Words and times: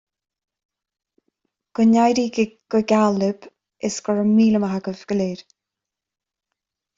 Go 1.79 1.85
n-éirí 1.89 2.23
go 2.75 2.81
geal 2.93 3.19
libh 3.25 3.45
is 3.91 3.99
go 4.07 4.17
raibh 4.21 4.33
míle 4.39 4.63
maith 4.65 4.75
agaibh 4.79 5.05
go 5.13 5.19
léir 5.21 5.45